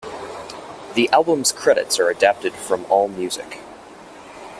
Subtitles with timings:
[0.95, 3.59] The album's credits are adapted from AllMusic.